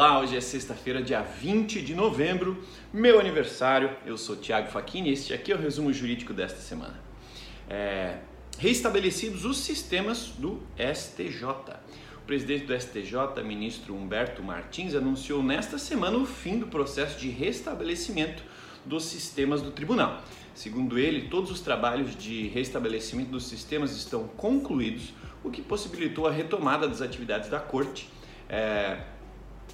[0.00, 3.94] Olá, hoje é sexta-feira, dia 20 de novembro, meu aniversário.
[4.06, 6.98] Eu sou Thiago Facchini e este aqui é o resumo jurídico desta semana.
[7.68, 8.16] É,
[8.58, 11.44] reestabelecidos os sistemas do STJ.
[12.16, 17.28] O presidente do STJ, ministro Humberto Martins, anunciou nesta semana o fim do processo de
[17.28, 18.42] restabelecimento
[18.86, 20.22] dos sistemas do tribunal.
[20.54, 25.12] Segundo ele, todos os trabalhos de restabelecimento dos sistemas estão concluídos,
[25.44, 28.08] o que possibilitou a retomada das atividades da corte.
[28.48, 29.02] É,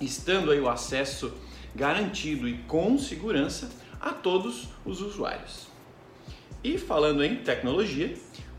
[0.00, 1.32] estando aí o acesso
[1.74, 5.66] garantido e com segurança a todos os usuários.
[6.62, 8.16] E falando em tecnologia,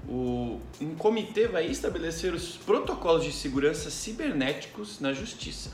[0.07, 5.71] o, um comitê vai estabelecer os protocolos de segurança cibernéticos na Justiça.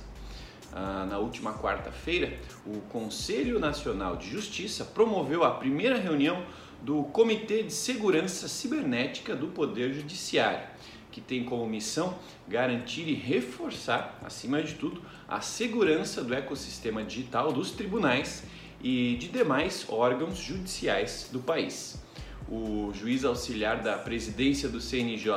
[0.71, 2.33] Ah, na última quarta-feira,
[2.65, 6.43] o Conselho Nacional de Justiça promoveu a primeira reunião
[6.81, 10.67] do Comitê de Segurança Cibernética do Poder Judiciário,
[11.13, 17.53] que tem como missão garantir e reforçar, acima de tudo, a segurança do ecossistema digital
[17.53, 18.43] dos tribunais
[18.81, 22.01] e de demais órgãos judiciais do país.
[22.49, 25.31] O juiz auxiliar da presidência do CNJ,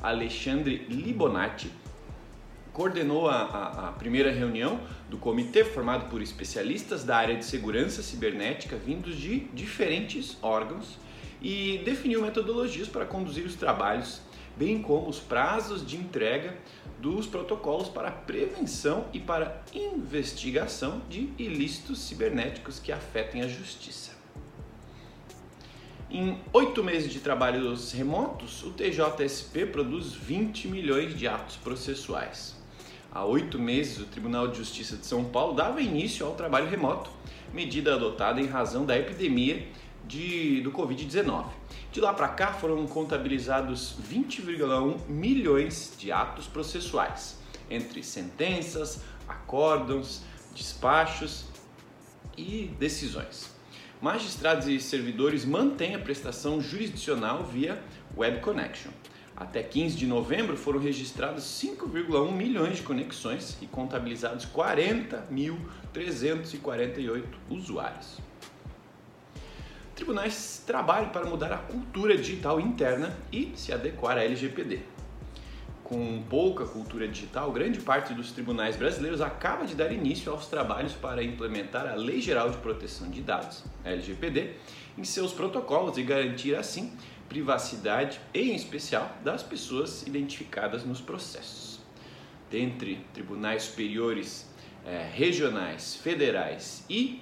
[0.00, 1.70] Alexandre Libonati,
[2.72, 4.80] coordenou a, a, a, primeira reunião
[5.10, 10.96] do comitê formado por especialistas da área de segurança cibernética vindos de diferentes órgãos
[11.42, 14.20] e definiu metodologias para conduzir os trabalhos
[14.58, 16.56] bem como os prazos de entrega
[16.98, 24.18] dos protocolos para prevenção e para investigação de ilícitos cibernéticos que afetem a justiça.
[26.10, 32.56] Em oito meses de trabalhos remotos, o TJSP produz 20 milhões de atos processuais.
[33.12, 37.10] Há oito meses, o Tribunal de Justiça de São Paulo dava início ao trabalho remoto,
[37.52, 39.68] medida adotada em razão da epidemia
[40.08, 41.44] de, do Covid-19.
[41.92, 47.38] De lá para cá foram contabilizados 20,1 milhões de atos processuais,
[47.70, 50.22] entre sentenças, acórdãos,
[50.54, 51.44] despachos
[52.36, 53.56] e decisões.
[54.00, 57.82] Magistrados e servidores mantêm a prestação jurisdicional via
[58.16, 58.92] Web Connection.
[59.36, 68.18] Até 15 de novembro foram registrados 5,1 milhões de conexões e contabilizados 40.348 usuários
[70.08, 74.80] tribunais trabalham para mudar a cultura digital interna e se adequar à LGPD.
[75.84, 80.94] Com pouca cultura digital, grande parte dos tribunais brasileiros acaba de dar início aos trabalhos
[80.94, 84.54] para implementar a Lei Geral de Proteção de Dados, LGPD,
[84.96, 86.96] em seus protocolos e garantir assim
[87.28, 91.80] privacidade, em especial das pessoas identificadas nos processos.
[92.50, 94.50] Dentre tribunais superiores
[94.86, 97.20] eh, regionais, federais e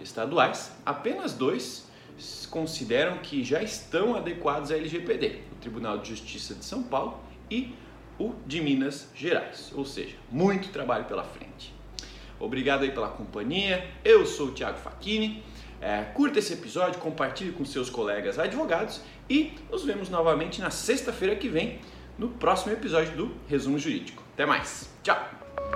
[0.00, 1.93] estaduais, apenas dois
[2.50, 7.18] consideram que já estão adequados à LGPD, o Tribunal de Justiça de São Paulo
[7.50, 7.74] e
[8.18, 11.74] o de Minas Gerais, ou seja, muito trabalho pela frente.
[12.38, 15.42] Obrigado aí pela companhia, eu sou o Thiago Facchini,
[15.80, 21.36] é, curta esse episódio, compartilhe com seus colegas advogados e nos vemos novamente na sexta-feira
[21.36, 21.78] que vem
[22.18, 24.22] no próximo episódio do Resumo Jurídico.
[24.34, 25.73] Até mais, tchau!